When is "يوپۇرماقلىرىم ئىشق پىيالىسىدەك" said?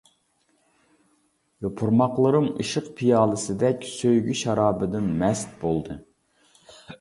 1.65-3.85